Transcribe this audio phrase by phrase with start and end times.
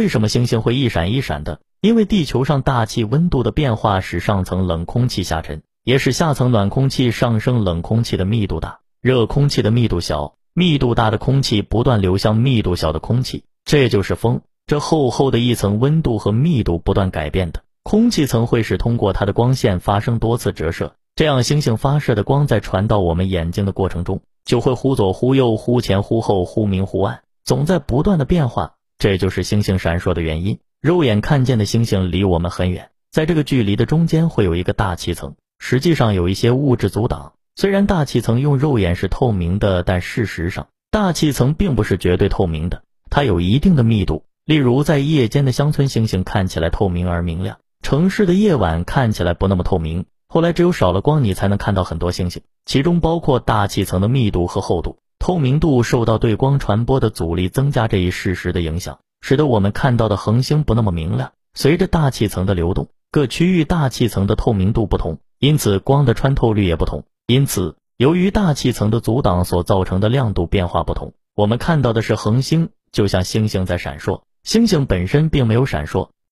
[0.00, 1.60] 为什么星星会一闪一闪的？
[1.82, 14.40] 因为地球上大气温度的变化使上层冷空气下沉，也使下层暖空气上升，冷空气的密度大，热空气的密度小，密度大的空气不断流向密度小的空气，这就是风。
[14.66, 28.76] 这厚厚的一层温度和密度不断改变的空气层会使通过它的光线发生多次折射，这样星星发射的光在传到我们眼睛的过程中，就会忽左忽右、忽前忽后、忽明忽暗，总在不断的变化。
[29.00, 30.58] 这就是星星闪烁的原因。
[30.82, 37.32] 肉眼看见的星星离我们很远，在这个距离的中间会有一个大气层，实际上有一些物质阻挡。
[37.56, 44.24] 虽然大气层用肉眼是透明的，但事实上大气层并不是绝对透明的，它有一定的密度。
[44.44, 50.04] 例如，在夜间的乡村星星看起来透明而明亮，城市的夜晚看起来不那么透明。
[50.28, 54.98] 后来只有少了光，你才能看到很多星星，其中包括大气层的密度和厚度。
[55.30, 61.30] 透明度受到对光传播的阻力增加这一事实的影响，使得我们看到的恒星不那么明亮。
[61.54, 67.04] 随着大气层的流动，各区域大气层的透明度不同，因此光的穿透率也不同。
[67.28, 76.10] 因此，由于大气层的阻挡所造成的亮度变化不同，我们看到的是恒星就像星星在闪烁，星星本身并没有闪烁，